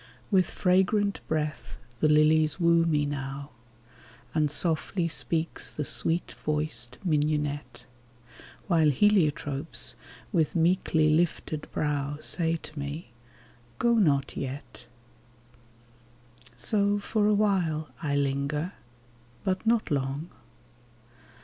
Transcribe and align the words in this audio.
With 0.31 0.49
fragrant 0.49 1.21
breath 1.27 1.77
the 1.99 2.09
lilies 2.09 2.59
woo 2.59 2.87
me 2.87 3.05
now. 3.05 3.51
And 4.33 4.49
softly 4.49 5.07
speaks 5.07 5.69
the 5.69 5.85
sweet 5.85 6.31
voiced 6.43 6.97
mignonette, 7.05 7.85
While 8.65 8.89
heliotropes, 8.89 9.93
with 10.31 10.55
meekly 10.55 11.11
lifted 11.11 11.71
brow, 11.71 12.17
Say 12.19 12.55
to 12.63 12.79
me," 12.79 13.11
Go 13.77 13.93
not 13.93 14.35
yet." 14.35 14.87
So 16.57 16.97
for 16.97 17.27
awhile 17.27 17.89
I 18.01 18.15
linger, 18.15 18.73
but 19.43 19.67
not 19.67 19.91
long. 19.91 20.31